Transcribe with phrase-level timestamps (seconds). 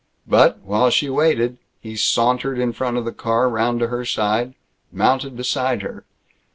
[0.27, 4.55] But, while she waited, he sauntered in front of the car, round to her side,
[4.91, 6.05] mounted beside her.